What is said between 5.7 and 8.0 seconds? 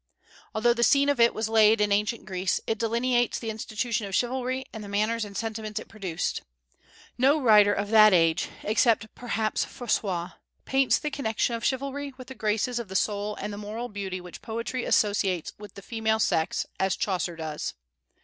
it produced. No writer of